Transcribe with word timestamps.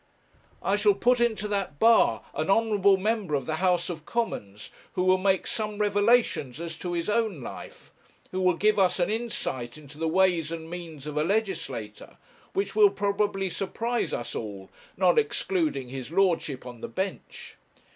I 0.63 0.77
shall 0.77 0.95
put 0.95 1.19
into 1.21 1.47
that 1.49 1.77
bar 1.77 2.23
an 2.33 2.49
honourable 2.49 2.97
member 2.97 3.35
of 3.35 3.45
the 3.45 3.57
House 3.57 3.87
of 3.87 4.03
Commons, 4.03 4.71
who 4.93 5.03
will 5.03 5.19
make 5.19 5.45
some 5.45 5.77
revelations 5.77 6.59
as 6.59 6.75
to 6.77 6.93
his 6.93 7.07
own 7.07 7.41
life, 7.41 7.91
who 8.31 8.41
will 8.41 8.55
give 8.55 8.79
us 8.79 8.97
an 8.99 9.11
insight 9.11 9.77
into 9.77 9.99
the 9.99 10.07
ways 10.07 10.51
and 10.51 10.67
means 10.67 11.05
of 11.05 11.17
a 11.17 11.23
legislator, 11.23 12.17
which 12.53 12.75
will 12.75 12.89
probably 12.89 13.47
surprise 13.51 14.11
us 14.11 14.33
all, 14.33 14.71
not 14.97 15.19
excluding 15.19 15.89
his 15.89 16.09
lordship 16.09 16.65
on 16.65 16.81
the 16.81 16.87
bench. 16.89 17.57